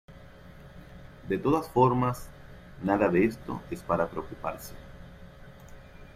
[1.29, 2.27] De todas formas,
[2.83, 4.73] nada de esto es para preocuparse".